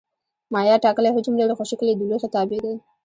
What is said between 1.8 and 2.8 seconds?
یې د لوښي تابع دی.